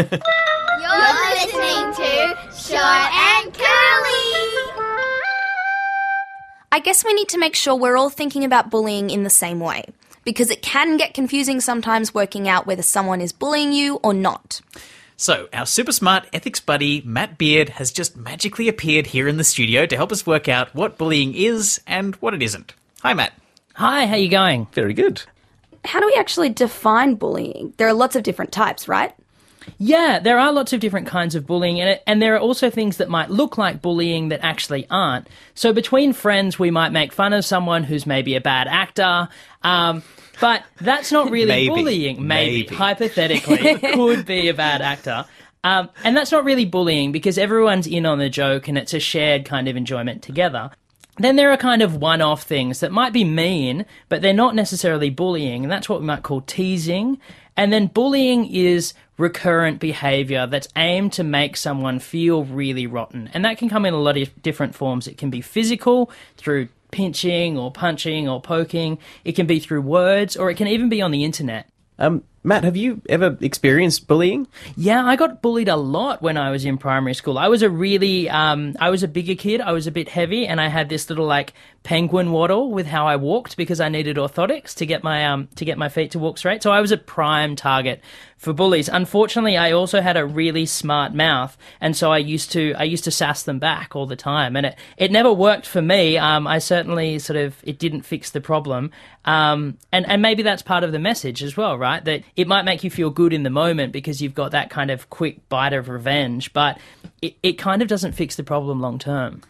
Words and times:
You're 0.00 1.14
listening 1.34 1.92
to 1.94 2.38
Short 2.56 3.12
and 3.12 3.52
Curly. 3.52 4.32
I 6.72 6.80
guess 6.82 7.04
we 7.04 7.12
need 7.12 7.28
to 7.28 7.38
make 7.38 7.54
sure 7.54 7.74
we're 7.74 7.98
all 7.98 8.08
thinking 8.08 8.42
about 8.42 8.70
bullying 8.70 9.10
in 9.10 9.24
the 9.24 9.30
same 9.30 9.60
way, 9.60 9.84
because 10.24 10.48
it 10.48 10.62
can 10.62 10.96
get 10.96 11.12
confusing 11.12 11.60
sometimes 11.60 12.14
working 12.14 12.48
out 12.48 12.66
whether 12.66 12.80
someone 12.82 13.20
is 13.20 13.32
bullying 13.32 13.74
you 13.74 13.96
or 13.96 14.14
not. 14.14 14.62
So, 15.18 15.50
our 15.52 15.66
super 15.66 15.92
smart 15.92 16.26
ethics 16.32 16.60
buddy, 16.60 17.02
Matt 17.04 17.36
Beard, 17.36 17.68
has 17.70 17.92
just 17.92 18.16
magically 18.16 18.68
appeared 18.68 19.08
here 19.08 19.28
in 19.28 19.36
the 19.36 19.44
studio 19.44 19.84
to 19.84 19.96
help 19.96 20.12
us 20.12 20.26
work 20.26 20.48
out 20.48 20.74
what 20.74 20.96
bullying 20.96 21.34
is 21.34 21.78
and 21.86 22.14
what 22.16 22.32
it 22.32 22.42
isn't. 22.42 22.72
Hi, 23.02 23.12
Matt. 23.12 23.34
Hi, 23.74 24.06
how 24.06 24.14
are 24.14 24.18
you 24.18 24.30
going? 24.30 24.66
Very 24.72 24.94
good. 24.94 25.22
How 25.84 26.00
do 26.00 26.06
we 26.06 26.14
actually 26.14 26.48
define 26.48 27.16
bullying? 27.16 27.74
There 27.76 27.86
are 27.86 27.92
lots 27.92 28.16
of 28.16 28.22
different 28.22 28.52
types, 28.52 28.88
right? 28.88 29.12
Yeah, 29.78 30.18
there 30.18 30.38
are 30.38 30.52
lots 30.52 30.72
of 30.72 30.80
different 30.80 31.06
kinds 31.06 31.34
of 31.34 31.46
bullying, 31.46 31.80
and, 31.80 32.00
and 32.06 32.20
there 32.22 32.34
are 32.34 32.38
also 32.38 32.70
things 32.70 32.96
that 32.98 33.08
might 33.08 33.30
look 33.30 33.58
like 33.58 33.82
bullying 33.82 34.28
that 34.30 34.40
actually 34.42 34.86
aren't. 34.90 35.28
So 35.54 35.72
between 35.72 36.12
friends, 36.12 36.58
we 36.58 36.70
might 36.70 36.90
make 36.90 37.12
fun 37.12 37.32
of 37.32 37.44
someone 37.44 37.84
who's 37.84 38.06
maybe 38.06 38.34
a 38.36 38.40
bad 38.40 38.68
actor, 38.68 39.28
um, 39.62 40.02
but 40.40 40.64
that's 40.80 41.12
not 41.12 41.30
really 41.30 41.46
Maybe. 41.46 41.68
bullying. 41.68 42.26
Maybe, 42.26 42.62
Maybe. 42.62 42.74
hypothetically, 42.74 43.78
could 43.94 44.24
be 44.26 44.48
a 44.48 44.54
bad 44.54 44.80
actor. 44.80 45.26
Um, 45.62 45.90
and 46.04 46.16
that's 46.16 46.32
not 46.32 46.44
really 46.44 46.64
bullying 46.64 47.12
because 47.12 47.36
everyone's 47.36 47.86
in 47.86 48.06
on 48.06 48.18
the 48.18 48.30
joke 48.30 48.66
and 48.68 48.78
it's 48.78 48.94
a 48.94 49.00
shared 49.00 49.44
kind 49.44 49.68
of 49.68 49.76
enjoyment 49.76 50.22
together. 50.22 50.70
Then 51.16 51.36
there 51.36 51.50
are 51.50 51.56
kind 51.56 51.82
of 51.82 51.96
one 51.96 52.22
off 52.22 52.42
things 52.42 52.80
that 52.80 52.92
might 52.92 53.12
be 53.12 53.24
mean, 53.24 53.84
but 54.08 54.22
they're 54.22 54.32
not 54.32 54.54
necessarily 54.54 55.10
bullying, 55.10 55.64
and 55.64 55.72
that's 55.72 55.88
what 55.88 56.00
we 56.00 56.06
might 56.06 56.22
call 56.22 56.40
teasing. 56.42 57.18
And 57.56 57.72
then 57.72 57.88
bullying 57.88 58.46
is 58.46 58.94
recurrent 59.18 59.80
behavior 59.80 60.46
that's 60.46 60.68
aimed 60.76 61.12
to 61.12 61.22
make 61.22 61.56
someone 61.56 61.98
feel 61.98 62.44
really 62.44 62.86
rotten. 62.86 63.28
And 63.34 63.44
that 63.44 63.58
can 63.58 63.68
come 63.68 63.84
in 63.84 63.92
a 63.92 63.98
lot 63.98 64.16
of 64.16 64.42
different 64.42 64.74
forms. 64.74 65.06
It 65.06 65.18
can 65.18 65.28
be 65.28 65.42
physical 65.42 66.10
through 66.38 66.68
pinching 66.90 67.58
or 67.58 67.70
punching 67.70 68.28
or 68.28 68.40
poking, 68.40 68.98
it 69.24 69.32
can 69.32 69.46
be 69.46 69.60
through 69.60 69.82
words, 69.82 70.36
or 70.36 70.50
it 70.50 70.56
can 70.56 70.66
even 70.66 70.88
be 70.88 71.02
on 71.02 71.10
the 71.10 71.24
internet. 71.24 71.68
Um, 71.98 72.24
Matt, 72.42 72.64
have 72.64 72.76
you 72.76 73.02
ever 73.06 73.36
experienced 73.42 74.06
bullying? 74.06 74.46
Yeah, 74.74 75.04
I 75.04 75.16
got 75.16 75.42
bullied 75.42 75.68
a 75.68 75.76
lot 75.76 76.22
when 76.22 76.38
I 76.38 76.50
was 76.50 76.64
in 76.64 76.78
primary 76.78 77.12
school. 77.12 77.36
I 77.36 77.48
was 77.48 77.60
a 77.60 77.68
really, 77.68 78.30
um, 78.30 78.74
I 78.80 78.88
was 78.88 79.02
a 79.02 79.08
bigger 79.08 79.34
kid. 79.34 79.60
I 79.60 79.72
was 79.72 79.86
a 79.86 79.90
bit 79.90 80.08
heavy, 80.08 80.46
and 80.46 80.58
I 80.58 80.68
had 80.68 80.88
this 80.88 81.10
little 81.10 81.26
like 81.26 81.52
penguin 81.82 82.30
waddle 82.30 82.70
with 82.70 82.86
how 82.86 83.06
I 83.06 83.16
walked 83.16 83.56
because 83.56 83.80
I 83.80 83.88
needed 83.88 84.16
orthotics 84.16 84.74
to 84.76 84.86
get 84.86 85.02
my 85.02 85.26
um 85.26 85.48
to 85.56 85.64
get 85.64 85.78
my 85.78 85.88
feet 85.88 86.10
to 86.12 86.18
walk 86.18 86.38
straight. 86.38 86.62
So 86.62 86.70
I 86.70 86.80
was 86.80 86.92
a 86.92 86.98
prime 86.98 87.56
target 87.56 88.02
for 88.36 88.52
bullies. 88.52 88.88
Unfortunately, 88.88 89.56
I 89.56 89.72
also 89.72 90.00
had 90.00 90.16
a 90.16 90.26
really 90.26 90.66
smart 90.66 91.14
mouth, 91.14 91.56
and 91.80 91.96
so 91.96 92.10
I 92.10 92.18
used 92.18 92.52
to 92.52 92.74
I 92.74 92.84
used 92.84 93.04
to 93.04 93.10
sass 93.10 93.42
them 93.42 93.58
back 93.58 93.96
all 93.96 94.06
the 94.06 94.16
time, 94.16 94.56
and 94.56 94.66
it 94.66 94.78
it 94.96 95.10
never 95.10 95.32
worked 95.32 95.66
for 95.66 95.82
me. 95.82 96.16
Um, 96.16 96.46
I 96.46 96.58
certainly 96.58 97.18
sort 97.18 97.38
of 97.38 97.56
it 97.62 97.78
didn't 97.78 98.02
fix 98.02 98.30
the 98.30 98.40
problem. 98.40 98.90
Um, 99.26 99.76
and 99.92 100.08
and 100.08 100.22
maybe 100.22 100.42
that's 100.42 100.62
part 100.62 100.84
of 100.84 100.92
the 100.92 100.98
message 100.98 101.42
as 101.42 101.56
well, 101.56 101.76
right? 101.76 102.02
That 102.04 102.22
it 102.36 102.46
might 102.48 102.62
make 102.62 102.84
you 102.84 102.90
feel 102.90 103.10
good 103.10 103.32
in 103.32 103.42
the 103.42 103.50
moment 103.50 103.92
because 103.92 104.20
you've 104.22 104.34
got 104.34 104.52
that 104.52 104.70
kind 104.70 104.90
of 104.90 105.10
quick 105.10 105.48
bite 105.48 105.72
of 105.72 105.88
revenge, 105.88 106.52
but 106.52 106.78
it, 107.22 107.36
it 107.42 107.52
kind 107.54 107.82
of 107.82 107.88
doesn't 107.88 108.12
fix 108.12 108.36
the 108.36 108.44
problem 108.44 108.80
long 108.80 108.98
term. 108.98 109.42